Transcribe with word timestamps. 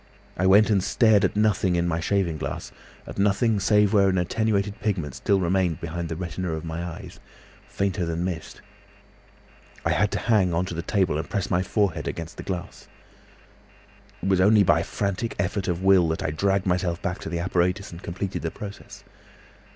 I 0.35 0.47
went 0.47 0.71
and 0.71 0.83
stared 0.83 1.23
at 1.23 1.35
nothing 1.35 1.75
in 1.75 1.87
my 1.87 1.99
shaving 1.99 2.39
glass, 2.39 2.71
at 3.05 3.19
nothing 3.19 3.59
save 3.59 3.93
where 3.93 4.09
an 4.09 4.17
attenuated 4.17 4.79
pigment 4.79 5.13
still 5.13 5.39
remained 5.39 5.79
behind 5.79 6.09
the 6.09 6.15
retina 6.15 6.53
of 6.53 6.65
my 6.65 6.83
eyes, 6.83 7.19
fainter 7.67 8.03
than 8.03 8.23
mist. 8.25 8.61
I 9.85 9.91
had 9.91 10.09
to 10.13 10.17
hang 10.17 10.55
on 10.55 10.65
to 10.65 10.73
the 10.73 10.81
table 10.81 11.19
and 11.19 11.29
press 11.29 11.51
my 11.51 11.61
forehead 11.61 12.07
against 12.07 12.37
the 12.37 12.41
glass. 12.41 12.87
"It 14.23 14.27
was 14.29 14.41
only 14.41 14.63
by 14.63 14.79
a 14.79 14.83
frantic 14.83 15.35
effort 15.37 15.67
of 15.67 15.83
will 15.83 16.07
that 16.07 16.23
I 16.23 16.31
dragged 16.31 16.65
myself 16.65 16.99
back 17.03 17.19
to 17.19 17.29
the 17.29 17.37
apparatus 17.37 17.91
and 17.91 18.01
completed 18.01 18.41
the 18.41 18.49
process. 18.49 19.03